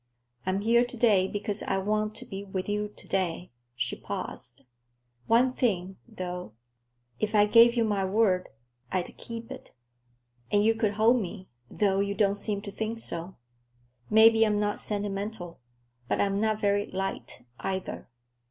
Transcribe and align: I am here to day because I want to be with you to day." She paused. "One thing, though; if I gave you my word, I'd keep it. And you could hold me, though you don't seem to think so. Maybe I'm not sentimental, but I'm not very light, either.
I 0.47 0.49
am 0.49 0.61
here 0.61 0.83
to 0.83 0.97
day 0.97 1.27
because 1.27 1.61
I 1.61 1.77
want 1.77 2.15
to 2.15 2.25
be 2.25 2.43
with 2.43 2.67
you 2.67 2.87
to 2.87 3.07
day." 3.07 3.51
She 3.75 3.95
paused. 3.95 4.63
"One 5.27 5.53
thing, 5.53 5.97
though; 6.07 6.53
if 7.19 7.35
I 7.35 7.45
gave 7.45 7.75
you 7.75 7.83
my 7.83 8.03
word, 8.03 8.49
I'd 8.91 9.15
keep 9.17 9.51
it. 9.51 9.73
And 10.51 10.63
you 10.65 10.73
could 10.73 10.93
hold 10.93 11.21
me, 11.21 11.49
though 11.69 11.99
you 11.99 12.15
don't 12.15 12.33
seem 12.33 12.63
to 12.63 12.71
think 12.71 12.99
so. 12.99 13.35
Maybe 14.09 14.43
I'm 14.43 14.59
not 14.59 14.79
sentimental, 14.79 15.59
but 16.07 16.19
I'm 16.19 16.41
not 16.41 16.59
very 16.59 16.87
light, 16.87 17.45
either. 17.59 18.09